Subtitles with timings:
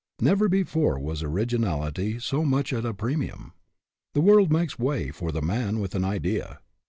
[0.19, 3.53] Never before was originality so much at a premium.
[4.15, 6.59] The world makes way for the man with an idea.